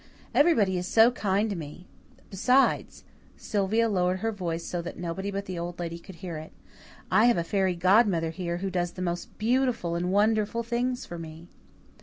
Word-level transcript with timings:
Everybody 0.33 0.79
is 0.79 0.87
so 0.87 1.11
kind 1.11 1.47
to 1.51 1.55
me. 1.55 1.85
Besides" 2.31 3.03
Sylvia 3.37 3.87
lowered 3.87 4.21
her 4.21 4.31
voice 4.31 4.65
so 4.65 4.81
that 4.81 4.97
nobody 4.97 5.29
but 5.29 5.45
the 5.45 5.59
Old 5.59 5.77
Lady 5.77 5.99
could 5.99 6.15
hear 6.15 6.37
it 6.37 6.53
"I 7.11 7.25
have 7.25 7.37
a 7.37 7.43
fairy 7.43 7.75
godmother 7.75 8.31
here 8.31 8.57
who 8.65 8.71
does 8.71 8.93
the 8.93 9.03
most 9.03 9.37
beautiful 9.37 9.93
and 9.93 10.11
wonderful 10.11 10.63
things 10.63 11.05
for 11.05 11.19
me." 11.19 11.49